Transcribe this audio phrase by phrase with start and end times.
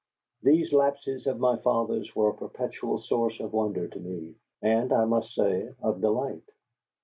[0.41, 5.05] These lapses of my father's were a perpetual source of wonder to me, and, I
[5.05, 6.41] must say, of delight.